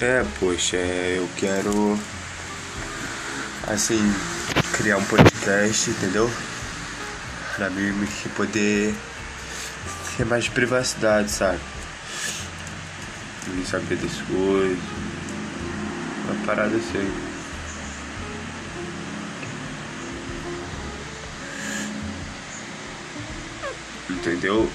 [0.00, 1.98] É, poxa, é, eu quero
[3.68, 3.98] assim
[4.72, 6.28] criar um podcast, entendeu?
[7.54, 7.92] Pra mim
[8.36, 8.92] poder
[10.16, 11.60] ter mais privacidade, sabe?
[13.46, 14.78] Não saber das coisas.
[16.24, 17.12] Uma parada assim.
[24.10, 24.68] Entendeu?